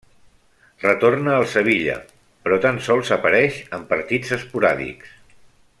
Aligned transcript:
Retorna 0.83 1.35
al 1.41 1.45
Sevilla, 1.51 1.97
però 2.47 2.59
tan 2.65 2.81
sols 2.87 3.13
apareix 3.19 3.61
en 3.79 3.87
partits 3.93 4.35
esporàdics. 4.39 5.17